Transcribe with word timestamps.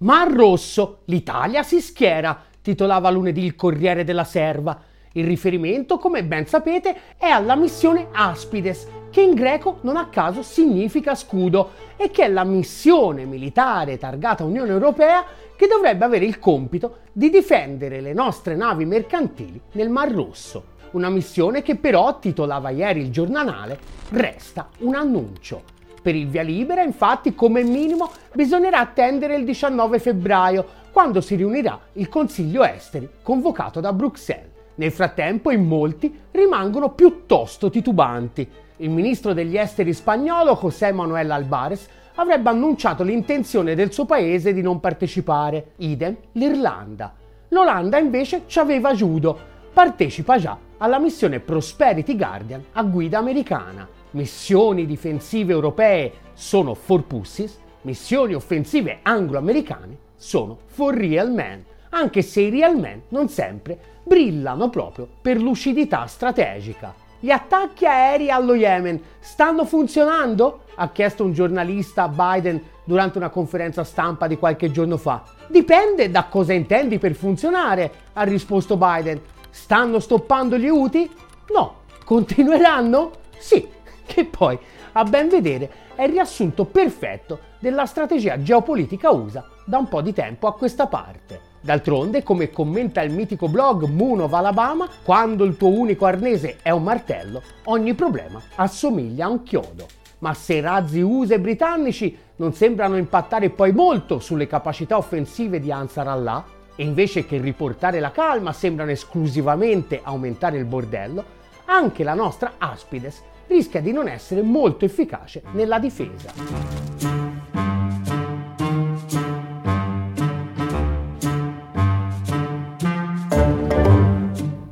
Mar 0.00 0.30
Rosso, 0.30 1.00
l'Italia 1.06 1.64
si 1.64 1.80
schiera, 1.80 2.40
titolava 2.62 3.10
lunedì 3.10 3.44
il 3.44 3.56
Corriere 3.56 4.04
della 4.04 4.22
Serva. 4.22 4.80
Il 5.14 5.26
riferimento, 5.26 5.98
come 5.98 6.22
ben 6.22 6.46
sapete, 6.46 7.16
è 7.16 7.26
alla 7.26 7.56
missione 7.56 8.06
Aspides, 8.12 8.86
che 9.10 9.22
in 9.22 9.34
greco 9.34 9.78
non 9.80 9.96
a 9.96 10.06
caso 10.06 10.42
significa 10.42 11.16
scudo 11.16 11.70
e 11.96 12.12
che 12.12 12.26
è 12.26 12.28
la 12.28 12.44
missione 12.44 13.24
militare 13.24 13.98
targata 13.98 14.44
Unione 14.44 14.70
Europea 14.70 15.24
che 15.56 15.66
dovrebbe 15.66 16.04
avere 16.04 16.26
il 16.26 16.38
compito 16.38 16.98
di 17.10 17.28
difendere 17.28 18.00
le 18.00 18.12
nostre 18.12 18.54
navi 18.54 18.84
mercantili 18.84 19.60
nel 19.72 19.88
Mar 19.88 20.12
Rosso. 20.12 20.76
Una 20.92 21.08
missione 21.08 21.62
che 21.62 21.74
però, 21.74 22.20
titolava 22.20 22.70
ieri 22.70 23.00
il 23.00 23.10
giornale, 23.10 23.76
resta 24.10 24.68
un 24.78 24.94
annuncio. 24.94 25.76
Per 26.08 26.16
il 26.16 26.26
via 26.26 26.40
libera, 26.40 26.80
infatti, 26.80 27.34
come 27.34 27.62
minimo 27.62 28.10
bisognerà 28.32 28.78
attendere 28.78 29.36
il 29.36 29.44
19 29.44 29.98
febbraio, 29.98 30.64
quando 30.90 31.20
si 31.20 31.34
riunirà 31.34 31.78
il 31.92 32.08
Consiglio 32.08 32.64
Esteri 32.64 33.06
convocato 33.22 33.80
da 33.80 33.92
Bruxelles. 33.92 34.48
Nel 34.76 34.90
frattempo, 34.90 35.50
in 35.50 35.66
molti 35.66 36.18
rimangono 36.30 36.92
piuttosto 36.92 37.68
titubanti. 37.68 38.48
Il 38.78 38.88
ministro 38.88 39.34
degli 39.34 39.58
esteri 39.58 39.92
spagnolo, 39.92 40.58
José 40.58 40.92
Manuel 40.92 41.30
Albares, 41.30 41.86
avrebbe 42.14 42.48
annunciato 42.48 43.02
l'intenzione 43.02 43.74
del 43.74 43.92
suo 43.92 44.06
paese 44.06 44.54
di 44.54 44.62
non 44.62 44.80
partecipare, 44.80 45.72
idem 45.76 46.16
l'Irlanda. 46.32 47.12
L'Olanda 47.48 47.98
invece 47.98 48.44
ci 48.46 48.58
aveva 48.58 48.94
judo, 48.94 49.38
partecipa 49.74 50.38
già 50.38 50.56
alla 50.78 50.98
missione 50.98 51.40
Prosperity 51.40 52.16
Guardian 52.16 52.64
a 52.72 52.82
guida 52.82 53.18
americana. 53.18 53.97
Missioni 54.18 54.84
difensive 54.84 55.52
europee 55.52 56.12
sono 56.32 56.74
for 56.74 57.04
pussies, 57.04 57.56
missioni 57.82 58.34
offensive 58.34 58.98
anglo-americane 59.02 59.96
sono 60.16 60.58
for 60.66 60.92
real 60.92 61.30
men, 61.30 61.64
anche 61.90 62.22
se 62.22 62.40
i 62.40 62.50
real 62.50 62.76
men 62.76 63.02
non 63.10 63.28
sempre 63.28 63.78
brillano 64.02 64.70
proprio 64.70 65.06
per 65.22 65.40
lucidità 65.40 66.06
strategica. 66.06 66.92
Gli 67.20 67.30
attacchi 67.30 67.86
aerei 67.86 68.28
allo 68.28 68.56
Yemen 68.56 69.00
stanno 69.20 69.64
funzionando? 69.64 70.62
ha 70.74 70.88
chiesto 70.90 71.22
un 71.24 71.32
giornalista 71.32 72.02
a 72.02 72.08
Biden 72.08 72.60
durante 72.82 73.18
una 73.18 73.30
conferenza 73.30 73.84
stampa 73.84 74.26
di 74.26 74.36
qualche 74.36 74.72
giorno 74.72 74.96
fa. 74.96 75.22
Dipende 75.46 76.10
da 76.10 76.24
cosa 76.24 76.52
intendi 76.52 76.98
per 76.98 77.14
funzionare, 77.14 77.92
ha 78.14 78.22
risposto 78.24 78.76
Biden. 78.76 79.20
Stanno 79.50 80.00
stoppando 80.00 80.58
gli 80.58 80.68
UTI? 80.68 81.08
No. 81.52 81.74
Continueranno? 82.04 83.10
Sì, 83.38 83.66
che 84.08 84.24
poi, 84.24 84.58
a 84.92 85.04
ben 85.04 85.28
vedere, 85.28 85.70
è 85.94 86.04
il 86.04 86.12
riassunto 86.12 86.64
perfetto 86.64 87.40
della 87.58 87.84
strategia 87.84 88.40
geopolitica 88.40 89.10
USA 89.10 89.44
da 89.66 89.76
un 89.76 89.86
po' 89.86 90.00
di 90.00 90.14
tempo 90.14 90.46
a 90.46 90.54
questa 90.54 90.86
parte. 90.86 91.40
D'altronde, 91.60 92.22
come 92.22 92.50
commenta 92.50 93.02
il 93.02 93.12
mitico 93.12 93.48
blog 93.48 93.84
Moon 93.84 94.22
of 94.22 94.32
Alabama, 94.32 94.88
quando 95.04 95.44
il 95.44 95.56
tuo 95.58 95.68
unico 95.68 96.06
arnese 96.06 96.56
è 96.62 96.70
un 96.70 96.84
martello, 96.84 97.42
ogni 97.64 97.94
problema 97.94 98.40
assomiglia 98.54 99.26
a 99.26 99.28
un 99.28 99.42
chiodo. 99.42 99.86
Ma 100.20 100.32
se 100.32 100.54
i 100.54 100.60
razzi 100.60 101.00
USA 101.00 101.34
e 101.34 101.40
britannici 101.40 102.16
non 102.36 102.54
sembrano 102.54 102.96
impattare 102.96 103.50
poi 103.50 103.72
molto 103.72 104.20
sulle 104.20 104.46
capacità 104.46 104.96
offensive 104.96 105.60
di 105.60 105.70
Ansar 105.70 106.08
Allah, 106.08 106.44
e 106.74 106.82
invece 106.82 107.26
che 107.26 107.38
riportare 107.38 108.00
la 108.00 108.12
calma 108.12 108.52
sembrano 108.52 108.92
esclusivamente 108.92 110.00
aumentare 110.02 110.56
il 110.56 110.64
bordello, 110.64 111.36
anche 111.66 112.04
la 112.04 112.14
nostra 112.14 112.54
Aspides 112.56 113.22
rischia 113.48 113.80
di 113.80 113.92
non 113.92 114.06
essere 114.06 114.42
molto 114.42 114.84
efficace 114.84 115.42
nella 115.52 115.78
difesa. 115.78 116.32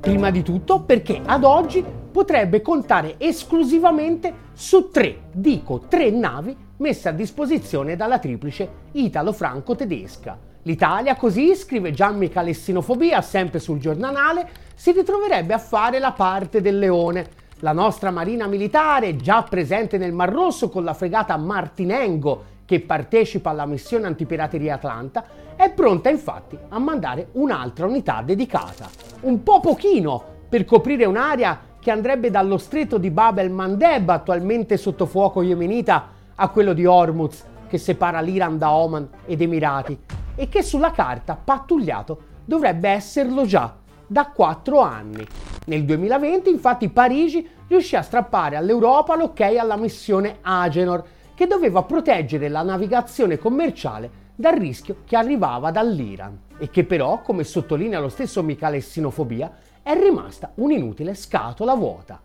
Prima 0.01 0.31
di 0.31 0.43
tutto 0.43 0.81
perché 0.81 1.21
ad 1.25 1.45
oggi 1.45 1.85
potrebbe 2.13 2.63
contare 2.63 3.17
esclusivamente 3.19 4.33
su 4.55 4.89
tre, 4.89 5.25
dico 5.33 5.81
tre 5.89 6.11
navi 6.11 6.57
messe 6.79 7.09
a 7.09 7.13
disposizione 7.13 7.97
dalla 7.97 8.19
triplice 8.19 8.69
italo-franco-tedesca. 8.93 10.39
L'Italia 10.63 11.15
così, 11.17 11.55
scrive 11.55 11.93
Gianni 11.93 12.29
Calessinofobia 12.29 13.21
sempre 13.21 13.59
sul 13.59 13.79
giornale, 13.79 14.49
si 14.75 14.93
ritroverebbe 14.93 15.55
a 15.55 15.59
fare 15.59 15.99
la 15.99 16.13
parte 16.13 16.61
del 16.61 16.79
leone. 16.79 17.45
La 17.61 17.73
nostra 17.73 18.11
marina 18.11 18.47
militare, 18.47 19.17
già 19.17 19.43
presente 19.43 19.97
nel 19.97 20.13
Mar 20.13 20.31
Rosso 20.31 20.69
con 20.69 20.85
la 20.85 20.93
fregata 20.93 21.39
Martinengo, 21.39 22.55
che 22.67 22.81
partecipa 22.81 23.49
alla 23.49 23.65
missione 23.65 24.07
antipirateria 24.07 24.75
Atlanta, 24.75 25.25
è 25.57 25.71
pronta 25.71 26.11
infatti 26.11 26.59
a 26.69 26.79
mandare 26.79 27.29
un'altra 27.33 27.87
unità 27.87 28.21
dedicata. 28.21 28.91
Un 29.21 29.43
po' 29.43 29.61
pochino 29.61 30.23
per 30.47 30.67
coprire 30.67 31.07
un'area 31.07 31.59
che 31.81 31.91
andrebbe 31.91 32.29
dallo 32.29 32.59
stretto 32.59 32.99
di 32.99 33.11
Bab 33.11 33.39
el 33.39 33.51
Mandeb, 33.51 34.07
attualmente 34.11 34.77
sotto 34.77 35.07
fuoco 35.07 35.41
yemenita, 35.41 36.09
a 36.35 36.49
quello 36.51 36.75
di 36.75 36.85
Hormuz, 36.85 37.43
che 37.69 37.79
separa 37.79 38.21
l'Iran 38.21 38.59
da 38.59 38.71
Oman 38.73 39.09
ed 39.25 39.41
Emirati, 39.41 39.99
e 40.35 40.51
che 40.51 40.63
sulla 40.63 40.91
carta 40.91 41.41
pattugliato 41.43 42.19
dovrebbe 42.45 42.91
esserlo 42.91 43.47
già 43.47 43.85
da 44.07 44.27
quattro 44.27 44.81
anni. 44.81 45.27
Nel 45.67 45.85
2020 45.85 46.51
infatti 46.51 46.89
Parigi 46.89 47.49
riuscì 47.69 47.97
a 47.97 48.03
strappare 48.03 48.57
all'Europa 48.57 49.17
l'ok 49.17 49.41
alla 49.41 49.77
missione 49.77 50.39
Agenor, 50.41 51.05
che 51.35 51.47
doveva 51.47 51.83
proteggere 51.83 52.49
la 52.49 52.63
navigazione 52.63 53.39
commerciale 53.39 54.25
dal 54.35 54.55
rischio 54.55 54.99
che 55.05 55.17
arrivava 55.17 55.71
dall'Iran 55.71 56.39
e 56.59 56.71
che 56.71 56.85
però, 56.85 57.21
come 57.21 57.45
sottolinea 57.45 58.01
lo 58.01 58.09
stesso 58.09 58.43
Michele 58.43 58.81
Sinofobia, 58.81 59.53
è 59.83 59.95
rimasta 59.99 60.53
un'inutile 60.55 61.15
scatola 61.15 61.75
vuota. 61.75 62.21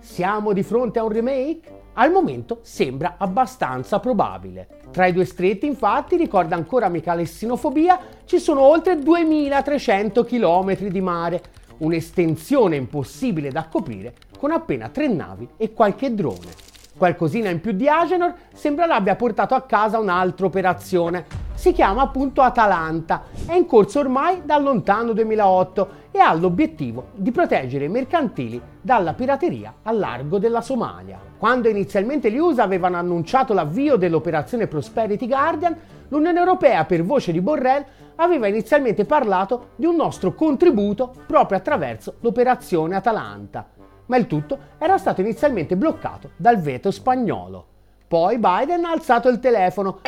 Siamo 0.00 0.52
di 0.52 0.62
fronte 0.62 0.98
a 0.98 1.04
un 1.04 1.10
remake? 1.10 1.83
Al 1.94 2.10
momento 2.10 2.58
sembra 2.62 3.14
abbastanza 3.18 4.00
probabile. 4.00 4.66
Tra 4.90 5.06
i 5.06 5.12
due 5.12 5.24
stretti, 5.24 5.66
infatti, 5.66 6.16
ricorda 6.16 6.56
ancora 6.56 6.88
Michele 6.88 7.24
Sinofobia, 7.24 7.98
ci 8.24 8.38
sono 8.38 8.62
oltre 8.62 8.98
2300 8.98 10.24
km 10.24 10.74
di 10.88 11.00
mare, 11.00 11.42
un'estensione 11.78 12.76
impossibile 12.76 13.50
da 13.50 13.66
coprire 13.68 14.14
con 14.38 14.50
appena 14.50 14.88
tre 14.88 15.06
navi 15.06 15.48
e 15.56 15.72
qualche 15.72 16.14
drone. 16.14 16.52
Qualcosina 16.96 17.48
in 17.48 17.60
più 17.60 17.72
di 17.72 17.88
Agenor 17.88 18.34
sembra 18.52 18.86
l'abbia 18.86 19.16
portato 19.16 19.54
a 19.54 19.62
casa 19.62 19.98
un'altra 19.98 20.46
operazione. 20.46 21.43
Si 21.54 21.72
chiama 21.72 22.02
appunto 22.02 22.42
Atalanta, 22.42 23.24
è 23.46 23.54
in 23.54 23.66
corso 23.66 24.00
ormai 24.00 24.42
dal 24.44 24.62
lontano 24.62 25.12
2008 25.12 25.88
e 26.10 26.18
ha 26.18 26.34
l'obiettivo 26.34 27.06
di 27.14 27.30
proteggere 27.30 27.86
i 27.86 27.88
mercantili 27.88 28.60
dalla 28.80 29.14
pirateria 29.14 29.74
a 29.82 29.92
largo 29.92 30.38
della 30.38 30.60
Somalia. 30.60 31.18
Quando 31.38 31.68
inizialmente 31.68 32.30
gli 32.30 32.38
USA 32.38 32.64
avevano 32.64 32.96
annunciato 32.96 33.54
l'avvio 33.54 33.96
dell'operazione 33.96 34.66
Prosperity 34.66 35.26
Guardian, 35.26 35.76
l'Unione 36.08 36.38
Europea, 36.38 36.84
per 36.84 37.02
voce 37.02 37.32
di 37.32 37.40
Borrell, 37.40 37.84
aveva 38.16 38.46
inizialmente 38.46 39.04
parlato 39.04 39.70
di 39.76 39.86
un 39.86 39.96
nostro 39.96 40.34
contributo 40.34 41.12
proprio 41.26 41.58
attraverso 41.58 42.16
l'operazione 42.20 42.94
Atalanta 42.94 43.68
ma 44.06 44.16
il 44.16 44.26
tutto 44.26 44.58
era 44.78 44.98
stato 44.98 45.20
inizialmente 45.20 45.76
bloccato 45.76 46.30
dal 46.36 46.58
veto 46.58 46.90
spagnolo. 46.90 47.66
Poi 48.06 48.38
Biden 48.38 48.84
ha 48.84 48.90
alzato 48.90 49.28
il 49.28 49.38
telefono. 49.38 50.00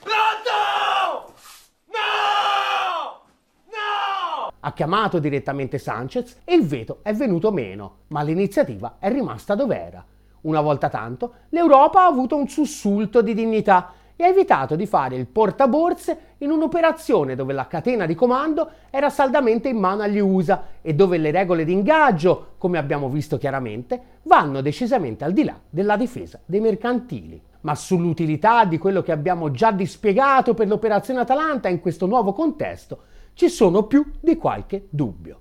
Pronto! 0.00 1.34
No! 1.86 3.22
No! 3.66 4.51
Ha 4.64 4.72
chiamato 4.74 5.18
direttamente 5.18 5.78
Sanchez 5.78 6.38
e 6.44 6.54
il 6.54 6.64
veto 6.64 6.98
è 7.02 7.12
venuto 7.12 7.50
meno, 7.50 7.96
ma 8.08 8.22
l'iniziativa 8.22 8.94
è 9.00 9.10
rimasta 9.10 9.56
dov'era. 9.56 10.04
Una 10.42 10.60
volta 10.60 10.88
tanto, 10.88 11.34
l'Europa 11.48 12.02
ha 12.02 12.06
avuto 12.06 12.36
un 12.36 12.46
sussulto 12.46 13.22
di 13.22 13.34
dignità 13.34 13.92
e 14.14 14.22
ha 14.22 14.28
evitato 14.28 14.76
di 14.76 14.86
fare 14.86 15.16
il 15.16 15.26
portaborse 15.26 16.34
in 16.38 16.52
un'operazione 16.52 17.34
dove 17.34 17.52
la 17.52 17.66
catena 17.66 18.06
di 18.06 18.14
comando 18.14 18.70
era 18.90 19.10
saldamente 19.10 19.68
in 19.68 19.78
mano 19.78 20.02
agli 20.02 20.20
USA 20.20 20.64
e 20.80 20.94
dove 20.94 21.18
le 21.18 21.32
regole 21.32 21.64
di 21.64 21.72
ingaggio, 21.72 22.52
come 22.58 22.78
abbiamo 22.78 23.08
visto 23.08 23.38
chiaramente, 23.38 24.00
vanno 24.22 24.60
decisamente 24.60 25.24
al 25.24 25.32
di 25.32 25.42
là 25.42 25.58
della 25.68 25.96
difesa 25.96 26.38
dei 26.44 26.60
mercantili. 26.60 27.42
Ma 27.62 27.74
sull'utilità 27.74 28.64
di 28.64 28.78
quello 28.78 29.02
che 29.02 29.10
abbiamo 29.10 29.50
già 29.50 29.72
dispiegato 29.72 30.54
per 30.54 30.68
l'operazione 30.68 31.20
Atalanta 31.20 31.68
in 31.68 31.80
questo 31.80 32.06
nuovo 32.06 32.32
contesto 32.32 33.10
ci 33.34 33.48
sono 33.48 33.84
più 33.84 34.04
di 34.20 34.36
qualche 34.36 34.86
dubbio. 34.90 35.40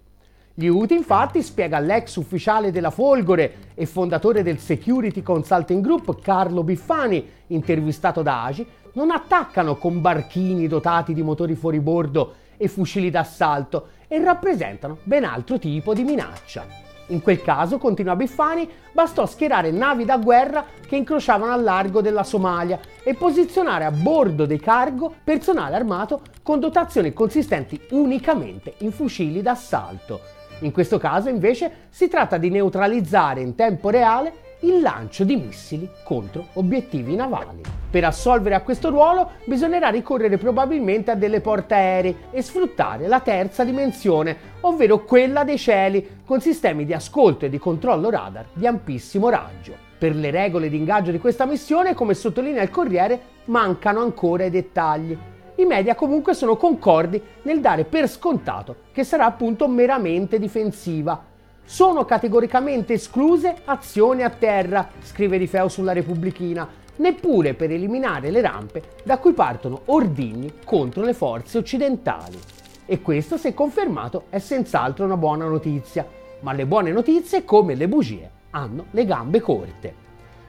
Gli 0.54 0.68
UTI 0.68 0.96
infatti, 0.96 1.42
spiega 1.42 1.80
l'ex 1.80 2.16
ufficiale 2.18 2.72
della 2.72 2.92
Folgore 2.92 3.72
e 3.74 3.86
fondatore 3.86 4.44
del 4.44 4.60
Security 4.60 5.22
Consulting 5.22 5.82
Group 5.82 6.22
Carlo 6.22 6.64
Biffani, 6.64 7.26
intervistato 7.48 8.22
da 8.22 8.44
Agi, 8.44 8.68
non 8.94 9.12
attaccano 9.12 9.78
con 9.78 10.02
barchini 10.02 10.68
dotati 10.68 11.14
di 11.14 11.24
motori 11.24 11.56
fuoribordo 11.56 12.36
e 12.58 12.68
fucili 12.68 13.10
d'assalto 13.10 13.88
e 14.08 14.22
rappresentano 14.22 14.98
ben 15.04 15.24
altro 15.24 15.58
tipo 15.58 15.94
di 15.94 16.04
minaccia. 16.04 16.91
In 17.12 17.22
quel 17.22 17.42
caso, 17.42 17.78
continua 17.78 18.16
Biffani, 18.16 18.70
bastò 18.94 19.26
schierare 19.26 19.72
navi 19.72 20.06
da 20.06 20.18
guerra 20.18 20.66
che 20.88 20.96
incrociavano 20.96 21.52
al 21.52 21.62
largo 21.62 22.02
della 22.02 22.24
Somalia 22.24 22.80
e 23.04 23.14
posizionare 23.16 23.84
a 23.84 23.92
bordo 23.92 24.46
dei 24.46 24.60
cargo 24.60 25.14
personale 25.22 25.76
armato 25.76 26.22
con 26.42 26.60
dotazioni 26.60 27.12
consistenti 27.12 27.80
unicamente 27.92 28.76
in 28.80 28.94
fucili 28.94 29.42
d'assalto. 29.42 30.22
In 30.60 30.72
questo 30.72 30.98
caso 30.98 31.28
invece 31.28 31.88
si 31.90 32.08
tratta 32.08 32.38
di 32.38 32.50
neutralizzare 32.50 33.42
in 33.42 33.56
tempo 33.56 33.90
reale 33.90 34.58
il 34.62 34.80
lancio 34.80 35.26
di 35.26 35.36
missili 35.36 35.90
contro 36.04 36.48
obiettivi 36.54 37.16
navali. 37.16 37.81
Per 37.92 38.06
assolvere 38.06 38.56
a 38.56 38.62
questo 38.62 38.90
ruolo 38.90 39.32
bisognerà 39.44 39.90
ricorrere 39.90 40.38
probabilmente 40.38 41.12
a 41.12 41.16
delle 41.16 41.42
portaerei 41.42 42.16
e 42.32 42.42
sfruttare 42.42 43.06
la 43.08 43.20
terza 43.20 43.66
dimensione, 43.66 44.38
ovvero 44.62 45.04
quella 45.04 45.44
dei 45.44 45.58
cieli, 45.58 46.20
con 46.26 46.40
sistemi 46.40 46.86
di 46.86 46.94
ascolto 46.94 47.46
e 47.46 47.50
di 47.50 47.60
controllo 47.60 48.10
radar 48.10 48.46
di 48.54 48.66
ampissimo 48.66 49.28
raggio. 49.28 49.76
Per 49.98 50.16
le 50.16 50.32
regole 50.32 50.70
di 50.70 50.78
ingaggio 50.78 51.12
di 51.12 51.20
questa 51.20 51.46
missione, 51.46 51.94
come 51.94 52.14
sottolinea 52.14 52.64
il 52.64 52.70
Corriere, 52.70 53.20
mancano 53.46 54.00
ancora 54.00 54.46
i 54.46 54.50
dettagli. 54.50 55.18
I 55.56 55.66
media 55.66 55.94
comunque 55.94 56.34
sono 56.34 56.56
concordi 56.56 57.22
nel 57.42 57.60
dare 57.60 57.84
per 57.84 58.08
scontato 58.08 58.78
che 58.94 59.04
sarà 59.04 59.26
appunto 59.26 59.68
meramente 59.68 60.40
difensiva. 60.40 61.26
Sono 61.64 62.06
categoricamente 62.06 62.94
escluse 62.94 63.54
azioni 63.66 64.24
a 64.24 64.30
terra, 64.30 64.90
scrive 65.02 65.38
Di 65.38 65.48
Feo 65.48 65.68
sulla 65.68 65.94
Repubblichina, 65.94 66.68
neppure 66.98 67.54
per 67.54 67.72
eliminare 67.72 68.32
le 68.32 68.42
rampe 68.42 68.84
da 69.04 69.18
cui 69.18 69.34
partono 69.34 69.82
ordigni 69.86 70.54
contro 70.64 71.04
le 71.04 71.14
forze 71.14 71.58
occidentali. 71.58 72.40
E 72.86 73.02
questo, 73.02 73.38
se 73.38 73.54
confermato, 73.54 74.26
è 74.30 74.40
senz'altro 74.40 75.06
una 75.06 75.18
buona 75.18 75.46
notizia. 75.46 76.06
Ma 76.42 76.54
le 76.54 76.66
buone 76.66 76.92
notizie, 76.92 77.46
come 77.46 77.76
le 77.76 77.88
bugie, 77.88 78.30
hanno 78.52 78.86
le 78.92 79.06
gambe 79.06 79.40
corte. 79.40 79.96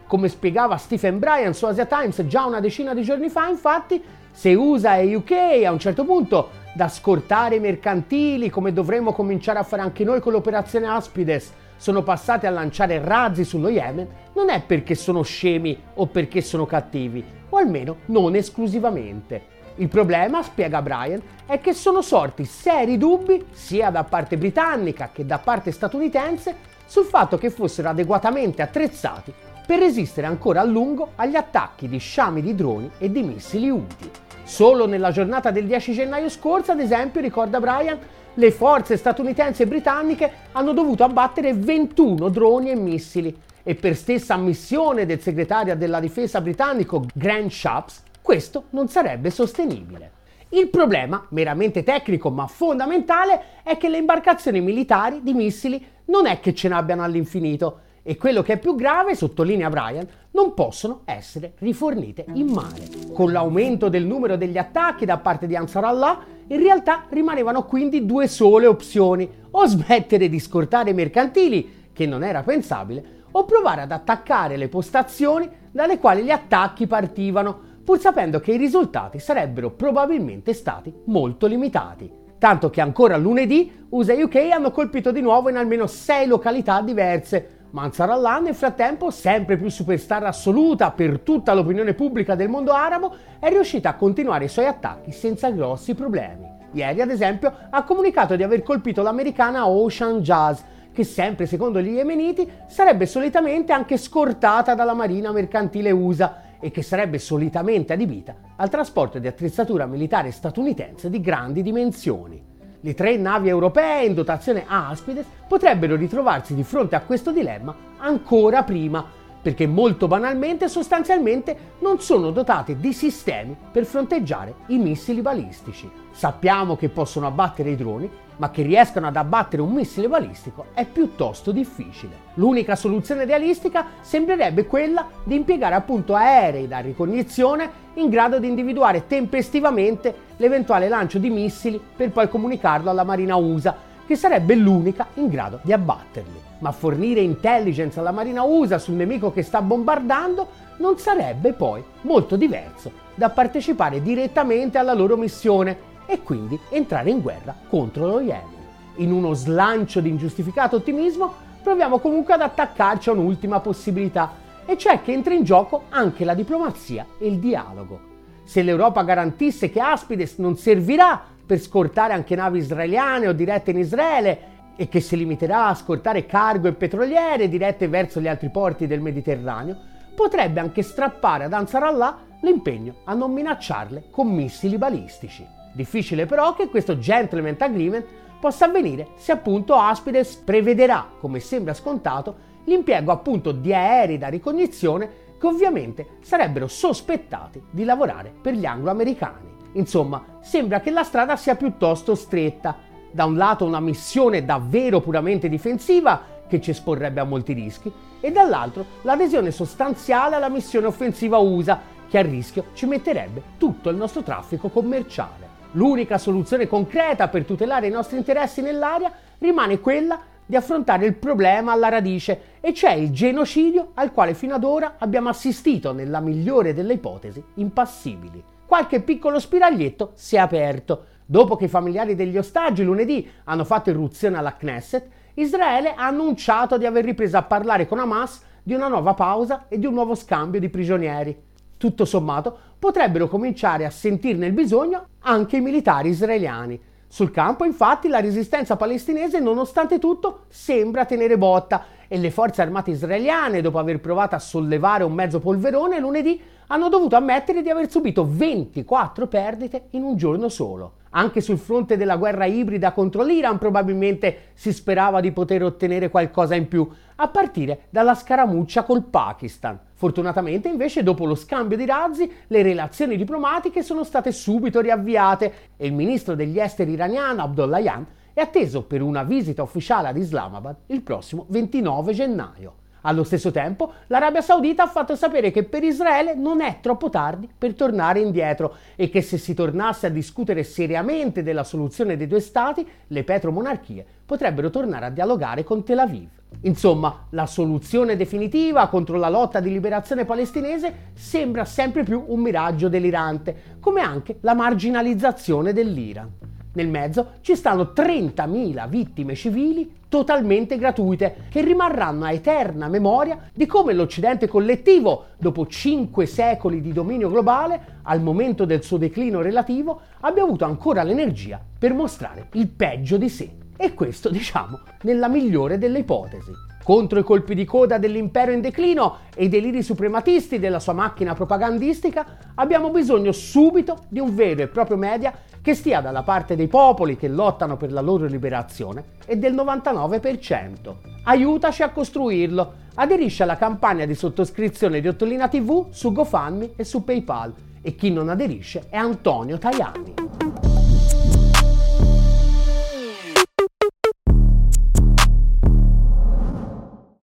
Come 0.07 0.29
spiegava 0.29 0.77
Stephen 0.77 1.19
Bryan 1.19 1.55
su 1.55 1.67
Asia 1.67 1.87
Times 1.87 2.27
già 2.27 2.45
una 2.45 2.61
decina 2.61 2.95
di 2.95 3.03
giorni 3.03 3.29
fa, 3.29 3.49
infatti, 3.49 4.03
se 4.31 4.55
USA 4.55 4.97
e 4.97 5.15
UK 5.15 5.63
a 5.65 5.71
un 5.71 5.79
certo 5.79 6.05
punto 6.05 6.51
da 6.75 6.89
scortare 6.89 7.57
i 7.57 7.61
mercantili 7.61 8.49
come 8.49 8.73
dovremmo 8.73 9.13
cominciare 9.13 9.59
a 9.59 9.63
fare 9.63 9.83
anche 9.83 10.05
noi 10.05 10.21
con 10.21 10.33
l'operazione 10.33 10.89
Aspides 10.89 11.53
sono 11.83 12.05
passati 12.05 12.47
a 12.47 12.51
lanciare 12.51 13.01
razzi 13.05 13.43
sullo 13.43 13.69
Yemen, 13.69 14.07
non 14.35 14.51
è 14.51 14.63
perché 14.63 14.95
sono 14.95 15.23
scemi 15.23 15.77
o 15.95 16.07
perché 16.07 16.41
sono 16.41 16.65
cattivi, 16.65 17.25
o 17.49 17.57
almeno 17.57 17.97
non 18.07 18.37
esclusivamente. 18.37 19.47
Il 19.79 19.89
problema, 19.89 20.45
spiega 20.45 20.81
Brian, 20.81 21.21
è 21.45 21.59
che 21.59 21.73
sono 21.73 22.01
sorti 22.01 22.45
seri 22.45 22.97
dubbi, 22.99 23.47
sia 23.51 23.91
da 23.91 24.05
parte 24.05 24.37
britannica 24.37 25.11
che 25.13 25.27
da 25.27 25.39
parte 25.39 25.73
statunitense, 25.73 26.55
sul 26.87 27.05
fatto 27.05 27.37
che 27.37 27.51
fossero 27.51 27.89
adeguatamente 27.89 28.63
attrezzati 28.63 29.35
per 29.67 29.81
resistere 29.81 30.29
ancora 30.29 30.61
a 30.61 30.65
lungo 30.65 31.15
agli 31.17 31.35
attacchi 31.35 31.89
di 31.89 31.99
sciami 31.99 32.43
di 32.43 32.55
droni 32.55 32.93
e 32.99 33.11
di 33.11 33.25
missili 33.25 33.69
UTI. 33.69 34.09
Solo 34.45 34.87
nella 34.87 35.11
giornata 35.11 35.51
del 35.51 35.67
10 35.67 35.95
gennaio 35.95 36.29
scorso, 36.29 36.71
ad 36.71 36.79
esempio, 36.79 37.21
ricorda 37.21 37.59
Brian, 37.59 37.99
le 38.35 38.51
forze 38.51 38.97
statunitensi 38.97 39.63
e 39.63 39.67
britanniche 39.67 40.31
hanno 40.53 40.73
dovuto 40.73 41.05
abbattere 41.05 41.53
21 41.53 42.29
droni 42.29 42.71
e 42.71 42.77
missili 42.77 43.37
e 43.63 43.75
per 43.75 43.95
stessa 43.95 44.35
ammissione 44.35 45.07
del 45.07 45.21
segretario 45.21 45.77
della 45.77 46.01
difesa 46.01 46.41
britannico 46.41 47.05
Grant 47.15 47.51
Shapps, 47.51 48.03
questo 48.21 48.65
non 48.71 48.89
sarebbe 48.89 49.31
sostenibile. 49.31 50.21
Il 50.51 50.69
problema, 50.69 51.25
meramente 51.31 51.83
tecnico 51.83 52.31
ma 52.31 52.47
fondamentale, 52.47 53.43
è 53.63 53.77
che 53.77 53.89
le 53.89 53.99
imbarcazioni 53.99 54.61
militari 54.61 55.23
di 55.23 55.33
missili 55.33 55.85
non 56.07 56.27
è 56.27 56.41
che 56.41 56.55
ce 56.55 56.69
n'abbiano 56.69 57.03
all'infinito 57.03 57.81
e 58.03 58.17
quello 58.17 58.43
che 58.43 58.55
è 58.55 58.59
più 58.59 58.75
grave, 58.75 59.15
sottolinea 59.15 59.71
Brian, 59.71 60.07
non 60.33 60.55
possono 60.55 61.03
essere 61.05 61.53
rifornite 61.59 62.25
in 62.35 62.49
mare. 62.49 62.89
Con 63.13 63.31
l'aumento 63.31 63.89
del 63.89 64.05
numero 64.05 64.37
degli 64.37 64.59
attacchi 64.59 65.05
da 65.05 65.19
parte 65.19 65.47
di 65.47 65.55
Ansar 65.55 65.85
Allah, 65.85 66.19
in 66.49 66.61
realtà 66.61 67.05
rimanevano 67.09 67.65
quindi 67.65 68.05
due 68.05 68.29
sole 68.29 68.67
opzioni, 68.67 69.31
o 69.51 69.67
smettere 69.67 70.29
di 70.29 70.39
scortare 70.39 70.91
i 70.91 70.95
mercantili, 70.95 71.89
che 71.93 72.07
non 72.07 72.23
era 72.23 72.43
pensabile, 72.43 73.21
o 73.33 73.45
provare 73.45 73.83
ad 73.83 73.93
attaccare 73.93 74.57
le 74.57 74.69
postazioni 74.69 75.49
dalle 75.71 75.99
quali 75.99 76.23
gli 76.23 76.31
attacchi 76.31 76.87
partivano, 76.87 77.71
pur 77.85 77.99
sapendo 77.99 78.41
che 78.41 78.53
i 78.53 78.59
risultati 78.59 79.19
sarebbero 79.19 79.71
probabilmente 79.71 80.53
stati 80.53 80.93
molto 81.07 81.47
limitati. 81.47 82.11
Tanto 82.39 82.71
che 82.71 82.81
ancora 82.81 83.17
lunedì 83.17 83.87
USA 83.91 84.13
e 84.13 84.23
UK 84.25 84.51
hanno 84.53 84.71
colpito 84.71 85.13
di 85.13 85.21
nuovo 85.21 85.49
in 85.49 85.57
almeno 85.57 85.87
sei 85.87 86.27
località 86.27 86.81
diverse, 86.81 87.62
ma 87.73 87.83
Ansarallah 87.83 88.39
nel 88.39 88.55
frattempo, 88.55 89.11
sempre 89.11 89.57
più 89.57 89.69
superstar 89.69 90.25
assoluta 90.25 90.91
per 90.91 91.21
tutta 91.21 91.55
l'opinione 91.55 91.95
pubblica 91.95 92.35
del 92.35 92.49
mondo 92.49 92.73
arabo, 92.73 93.15
è 93.39 93.49
riuscita 93.49 93.91
a 93.91 93.95
continuare 93.95 94.45
i 94.45 94.49
suoi 94.49 94.67
attacchi 94.67 95.11
senza 95.11 95.51
grossi 95.51 95.95
problemi. 95.95 96.51
Ieri, 96.73 97.01
ad 97.01 97.11
esempio, 97.11 97.53
ha 97.71 97.83
comunicato 97.85 98.37
di 98.37 98.43
aver 98.43 98.63
colpito 98.63 99.03
l'americana 99.03 99.69
Ocean 99.69 100.21
Jazz, 100.21 100.61
che 100.93 101.05
sempre 101.05 101.47
secondo 101.47 101.81
gli 101.81 101.93
yemeniti 101.93 102.51
sarebbe 102.67 103.07
solitamente 103.07 103.73
anche 103.73 103.97
scortata 103.97 104.75
dalla 104.75 104.95
marina 104.95 105.33
mercantile 105.33 105.91
USA 105.91 106.43
e 106.61 106.71
che 106.71 106.83
sarebbe 106.83 107.19
solitamente 107.19 107.95
adibita 107.95 108.35
al 108.57 108.69
trasporto 108.69 109.19
di 109.19 109.27
attrezzatura 109.27 109.87
militare 109.87 110.31
statunitense 110.31 111.09
di 111.09 111.21
grandi 111.21 111.63
dimensioni. 111.63 112.52
Le 112.85 112.95
tre 112.95 113.17
navi 113.17 113.49
europee 113.49 114.07
in 114.07 114.15
dotazione 114.15 114.65
Aspides 114.67 115.25
potrebbero 115.47 115.95
ritrovarsi 115.95 116.53
di 116.53 116.65
fronte 116.65 116.97
a 116.97 117.01
questo 117.01 117.31
dilemma 117.31 117.73
ancora 117.99 118.65
prima, 118.65 119.07
perché 119.43 119.67
molto 119.67 120.07
banalmente 120.07 120.69
sostanzialmente 120.69 121.75
non 121.81 122.01
sono 122.01 122.31
dotate 122.31 122.79
di 122.79 122.93
sistemi 122.93 123.57
per 123.71 123.85
fronteggiare 123.85 124.55
i 124.69 124.79
missili 124.79 125.21
balistici. 125.21 125.91
Sappiamo 126.13 126.77
che 126.77 126.89
possono 126.89 127.27
abbattere 127.27 127.71
i 127.71 127.77
droni, 127.77 128.09
ma 128.37 128.51
che 128.51 128.63
riescano 128.63 129.09
ad 129.09 129.17
abbattere 129.17 129.63
un 129.63 129.73
missile 129.73 130.09
balistico 130.09 130.67
è 130.75 130.87
piuttosto 130.87 131.53
difficile. 131.53 132.31
L'unica 132.35 132.77
soluzione 132.77 133.25
realistica 133.25 133.87
sembrerebbe 134.01 134.67
quella 134.67 135.07
di 135.23 135.35
impiegare 135.35 135.75
appunto 135.75 136.15
aerei 136.15 136.67
da 136.67 136.79
ricognizione 136.79 137.71
in 137.95 138.09
grado 138.09 138.39
di 138.39 138.49
individuare 138.49 139.07
tempestivamente 139.07 140.15
l'eventuale 140.37 140.89
lancio 140.89 141.19
di 141.19 141.31
missili 141.31 141.81
per 141.95 142.11
poi 142.11 142.29
comunicarlo 142.29 142.91
alla 142.91 143.05
Marina 143.05 143.37
USA, 143.37 143.77
che 144.07 144.17
sarebbe 144.17 144.55
l'unica 144.55 145.09
in 145.15 145.29
grado 145.29 145.61
di 145.63 145.73
abbatterli. 145.73 146.41
Ma 146.59 146.73
fornire 146.73 147.21
intelligence 147.21 147.99
alla 147.99 148.13
Marina 148.13 148.43
USA 148.43 148.79
sul 148.79 148.95
nemico 148.95 149.33
che 149.33 149.43
sta 149.43 149.63
bombardando 149.63 150.49
non 150.79 150.99
sarebbe 150.99 151.53
poi 151.53 151.83
molto 152.03 152.37
diverso 152.37 152.93
da 153.15 153.31
partecipare 153.31 154.03
direttamente 154.03 154.79
alla 154.79 154.95
loro 154.95 155.17
missione 155.17 155.91
e 156.07 156.23
quindi 156.23 156.59
entrare 156.71 157.11
in 157.11 157.21
guerra 157.21 157.55
contro 157.69 158.07
lo 158.07 158.21
Yemen. 158.21 158.61
In 158.97 159.13
uno 159.13 159.33
slancio 159.33 160.01
di 160.01 160.09
ingiustificato 160.09 160.77
ottimismo 160.77 161.33
proviamo 161.63 161.99
comunque 161.99 162.35
ad 162.35 162.43
attaccarci 162.43 163.09
a 163.09 163.13
un'ultima 163.13 163.61
possibilità, 163.61 164.41
e 164.67 164.77
cioè 164.77 165.01
che 165.01 165.13
entra 165.13 165.33
in 165.35 165.45
gioco 165.45 165.85
anche 165.91 166.25
la 166.25 166.35
diplomazia 166.35 167.07
e 167.19 167.27
il 167.27 167.39
dialogo. 167.39 168.11
Se 168.45 168.63
l'Europa 168.63 169.03
garantisse 169.03 169.71
che 169.71 169.81
Aspides 169.81 170.37
non 170.39 170.57
servirà 170.57 171.25
per 171.45 171.59
scortare 171.61 172.13
anche 172.13 172.35
navi 172.35 172.59
israeliane 172.59 173.29
o 173.29 173.33
dirette 173.33 173.71
in 173.71 173.79
Israele 173.79 174.51
e 174.77 174.89
che 174.89 175.01
si 175.01 175.17
limiterà 175.17 175.67
a 175.67 175.75
scortare 175.75 176.27
cargo 176.27 176.69
e 176.69 176.73
petroliere 176.73 177.49
dirette 177.49 177.89
verso 177.89 178.21
gli 178.21 178.29
altri 178.29 178.51
porti 178.51 178.87
del 178.87 179.01
Mediterraneo, 179.01 179.77
potrebbe 180.15 180.61
anche 180.61 180.83
strappare 180.83 181.45
ad 181.45 181.53
Ansar 181.53 181.83
Allah 181.83 182.19
l'impegno 182.41 182.97
a 183.05 183.15
non 183.15 183.33
minacciarle 183.33 184.05
con 184.11 184.29
missili 184.29 184.79
balistici. 184.79 185.47
Difficile 185.75 186.27
però 186.27 186.55
che 186.55 186.69
questo 186.69 186.99
gentleman 186.99 187.57
agreement 187.59 188.05
possa 188.41 188.65
avvenire 188.65 189.09
se 189.17 189.33
appunto 189.33 189.77
Aspides 189.77 190.35
prevederà, 190.37 191.07
come 191.21 191.41
sembra 191.41 191.75
scontato, 191.75 192.51
l'impiego 192.65 193.13
appunto 193.13 193.53
di 193.53 193.73
aerei 193.73 194.19
da 194.19 194.29
ricognizione 194.29 195.21
che 195.39 195.47
ovviamente 195.47 196.19
sarebbero 196.23 196.67
sospettati 196.67 197.63
di 197.71 197.85
lavorare 197.85 198.33
per 198.41 198.55
gli 198.55 198.65
anglo-americani. 198.65 199.52
Insomma, 199.73 200.23
sembra 200.41 200.81
che 200.81 200.91
la 200.91 201.03
strada 201.03 201.37
sia 201.37 201.55
piuttosto 201.55 202.15
stretta. 202.15 202.77
Da 203.11 203.25
un 203.25 203.37
lato 203.37 203.65
una 203.65 203.81
missione 203.81 204.45
davvero 204.45 205.01
puramente 205.01 205.49
difensiva 205.49 206.23
che 206.49 206.61
ci 206.61 206.71
esporrebbe 206.71 207.21
a 207.21 207.25
molti 207.25 207.53
rischi 207.53 207.93
e 208.21 208.31
dall'altro 208.31 208.85
l'adesione 209.03 209.51
sostanziale 209.51 210.37
alla 210.37 210.49
missione 210.49 210.87
offensiva 210.87 211.39
USA 211.39 211.81
che 212.09 212.19
a 212.19 212.23
rischio 212.23 212.67
ci 212.75 212.87
metterebbe 212.87 213.43
tutto 213.59 213.91
il 213.91 213.97
nostro 213.97 214.23
traffico 214.23 214.69
commerciale. 214.69 215.49
L'unica 215.73 216.19
soluzione 216.19 216.67
concreta 216.67 217.29
per 217.29 217.45
tutelare 217.45 217.87
i 217.87 217.91
nostri 217.91 218.19
interessi 218.19 218.61
nell'area 218.61 219.11
rimane 219.39 219.81
quella 219.81 220.21
di 220.45 220.57
affrontare 220.57 221.07
il 221.07 221.15
problema 221.15 221.73
alla 221.73 221.89
radice, 221.89 222.59
e 222.61 222.75
cioè 222.75 222.93
il 222.93 223.11
genocidio 223.11 223.93
al 223.95 224.13
quale 224.13 224.35
fino 224.35 224.55
ad 224.55 224.65
ora 224.65 224.97
abbiamo 224.99 225.31
assistito 225.31 225.93
nella 225.93 226.21
migliore 226.21 226.75
delle 226.75 226.93
ipotesi 226.93 227.43
impassibili. 227.55 228.52
Qualche 228.73 229.03
piccolo 229.03 229.39
spiraglietto 229.39 230.13
si 230.15 230.37
è 230.37 230.39
aperto. 230.39 231.05
Dopo 231.27 231.57
che 231.57 231.67
i 231.67 231.69
familiari 231.69 232.15
degli 232.15 232.39
ostaggi 232.39 232.83
lunedì 232.83 233.31
hanno 233.45 233.67
fatto 233.67 233.91
irruzione 233.91 234.39
alla 234.39 234.57
Knesset, 234.57 235.09
Israele 235.35 235.93
ha 235.93 236.07
annunciato 236.07 236.79
di 236.79 236.87
aver 236.87 237.05
ripreso 237.05 237.37
a 237.37 237.43
parlare 237.43 237.87
con 237.87 237.99
Hamas 237.99 238.43
di 238.63 238.73
una 238.73 238.89
nuova 238.89 239.13
pausa 239.13 239.67
e 239.69 239.79
di 239.79 239.85
un 239.85 239.93
nuovo 239.93 240.15
scambio 240.15 240.59
di 240.59 240.71
prigionieri. 240.71 241.39
Tutto 241.77 242.07
sommato, 242.07 242.57
potrebbero 242.79 243.29
cominciare 243.29 243.85
a 243.85 243.91
sentirne 243.91 244.47
il 244.47 244.55
bisogno 244.55 245.09
anche 245.21 245.59
i 245.59 245.61
militari 245.61 246.09
israeliani. 246.09 246.81
Sul 247.07 247.31
campo, 247.31 247.67
infatti, 247.67 248.09
la 248.09 248.21
resistenza 248.21 248.77
palestinese, 248.77 249.39
nonostante 249.39 249.99
tutto, 249.99 250.45
sembra 250.49 251.05
tenere 251.05 251.37
botta 251.37 251.85
e 252.09 252.17
le 252.17 252.31
forze 252.31 252.63
armate 252.63 252.93
israeliane, 252.93 253.61
dopo 253.61 253.79
aver 253.79 254.01
provato 254.01 254.35
a 254.35 254.39
sollevare 254.39 255.05
un 255.05 255.13
mezzo 255.13 255.41
polverone 255.41 256.01
lunedì, 256.01 256.41
hanno 256.69 256.89
dovuto 256.89 257.17
ammettere 257.17 257.63
di 257.63 257.71
aver 257.71 257.91
subito 257.91 258.27
24 258.27 259.27
perdite 259.27 259.89
in 259.91 260.03
un 260.03 260.17
giorno 260.17 260.49
solo. 260.49 260.95
Anche 261.15 261.43
sul 261.43 261.59
fronte 261.59 261.99
della 261.99 262.17
guerra 262.17 262.47
ibrida 262.47 262.93
contro 262.93 263.23
l'Iran 263.23 263.59
probabilmente 263.59 264.53
si 264.55 264.73
sperava 264.73 265.21
di 265.21 265.31
poter 265.31 265.63
ottenere 265.63 266.09
qualcosa 266.09 266.55
in 266.55 266.69
più, 266.69 266.89
a 267.17 267.29
partire 267.29 267.83
dalla 267.91 268.15
scaramuccia 268.15 268.85
col 268.85 269.05
Pakistan. 269.05 269.79
Fortunatamente 269.93 270.69
invece 270.69 271.03
dopo 271.03 271.27
lo 271.27 271.35
scambio 271.35 271.77
di 271.77 271.85
razzi 271.85 272.31
le 272.47 272.63
relazioni 272.63 273.17
diplomatiche 273.17 273.83
sono 273.83 274.05
state 274.05 274.33
subito 274.33 274.81
riavviate 274.81 275.53
e 275.77 275.87
il 275.87 275.93
ministro 275.93 276.35
degli 276.35 276.59
esteri 276.59 276.93
iraniano 276.93 277.43
Abdollahian 277.43 278.07
è 278.33 278.41
atteso 278.41 278.83
per 278.83 279.03
una 279.03 279.23
visita 279.23 279.63
ufficiale 279.63 280.09
ad 280.09 280.17
Islamabad 280.17 280.77
il 280.87 281.03
prossimo 281.03 281.45
29 281.49 282.15
gennaio. 282.15 282.75
Allo 283.03 283.25
stesso 283.25 283.51
tempo, 283.51 283.93
l'Arabia 284.09 284.43
Saudita 284.43 284.85
ha 284.85 284.89
fatto 284.89 285.17
sapere 285.17 285.51
che 285.51 285.65
per 285.65 285.83
Israele 285.83 286.35
non 286.35 286.61
è 286.61 286.79
troppo 286.81 287.11
tardi 287.11 287.49
per 287.57 287.75
tornare 287.75 288.21
indietro 288.21 288.77
e 288.95 289.09
che 289.09 289.23
se 289.23 289.39
si 289.39 289.55
tornasse 289.55 290.07
a 290.07 290.11
discutere 290.11 290.63
seriamente 290.63 291.43
della 291.43 291.65
soluzione 291.65 292.17
dei 292.17 292.27
due 292.27 292.41
stati, 292.41 292.87
le 293.09 293.25
petromonarchie 293.25 294.07
potrebbero 294.25 294.71
tornare 294.71 295.07
a 295.07 295.11
dialogare 295.11 295.65
con 295.65 295.83
Tel 295.83 295.99
Aviv. 295.99 296.29
Insomma, 296.63 297.27
la 297.31 297.47
soluzione 297.47 298.17
definitiva 298.17 298.87
contro 298.89 299.17
la 299.17 299.29
lotta 299.29 299.59
di 299.59 299.71
liberazione 299.71 300.25
palestinese 300.25 301.11
sembra 301.15 301.65
sempre 301.65 302.05
più 302.05 302.23
un 302.29 302.41
miraggio 302.41 302.89
delirante, 302.89 303.79
come 303.81 304.01
anche 304.01 304.37
la 304.43 304.55
marginalizzazione 304.55 305.73
dell'Iran. 305.73 306.31
Nel 306.75 306.89
mezzo 306.89 307.33
ci 307.43 307.55
stanno 307.55 307.93
30.000 307.95 308.89
vittime 308.89 309.35
civili 309.35 310.01
totalmente 310.09 310.77
gratuite 310.77 311.47
che 311.49 311.63
rimarranno 311.63 312.25
a 312.25 312.33
eterna 312.33 312.89
memoria 312.89 313.51
di 313.53 313.67
come 313.67 313.95
l'Occidente 313.95 314.47
collettivo, 314.47 315.27
dopo 315.39 315.67
cinque 315.67 316.27
secoli 316.27 316.81
di 316.81 316.93
dominio 316.93 317.31
globale, 317.31 318.01
al 318.03 318.21
momento 318.21 318.65
del 318.65 318.83
suo 318.83 318.99
declino 318.99 319.41
relativo, 319.41 320.01
abbia 320.21 320.43
avuto 320.43 320.65
ancora 320.67 321.03
l'energia 321.03 321.61
per 321.79 321.95
mostrare 321.95 322.49
il 322.53 322.69
peggio 322.69 323.17
di 323.17 323.29
sé. 323.29 323.51
E 323.77 323.95
questo, 323.95 324.29
diciamo, 324.29 324.81
nella 325.03 325.29
migliore 325.29 325.79
delle 325.79 326.01
ipotesi. 326.01 326.72
Contro 326.83 327.21
i 327.21 327.23
colpi 327.23 327.55
di 327.55 327.65
coda 327.65 327.99
dell'impero 327.99 328.51
in 328.51 328.61
declino 328.61 329.19
e 329.35 329.45
i 329.45 329.49
deliri 329.49 329.83
suprematisti 329.83 330.59
della 330.59 330.81
sua 330.81 330.93
macchina 330.93 331.33
propagandistica, 331.33 332.39
abbiamo 332.57 332.91
bisogno 332.91 333.31
subito 333.31 333.99
di 334.09 334.19
un 334.19 334.35
vero 334.35 334.63
e 334.63 334.69
proprio 334.69 334.97
media 334.97 335.33
che 335.63 335.75
stia 335.75 336.01
dalla 336.01 336.25
parte 336.25 336.57
dei 336.57 336.67
popoli 336.67 337.17
che 337.17 337.29
lottano 337.29 337.77
per 337.77 337.93
la 337.93 338.01
loro 338.01 338.27
liberazione 338.27 339.05
e 339.27 339.37
del 339.37 339.55
99%. 339.55 340.95
Aiutaci 341.25 341.85
a 341.85 341.91
costruirlo. 341.91 342.81
Aderisci 342.95 343.43
alla 343.43 343.57
campagna 343.57 344.05
di 344.05 344.15
sottoscrizione 344.15 345.01
di 345.01 345.07
Ottolina 345.07 345.49
TV 345.49 345.87
su 345.91 346.13
GoFundMe 346.13 346.73
e 346.75 346.85
su 346.85 347.05
PayPal. 347.05 347.55
E 347.81 347.95
chi 347.95 348.11
non 348.11 348.29
aderisce 348.29 348.87
è 348.91 348.97
Antonio 348.97 349.57
Tajani. 349.57 350.82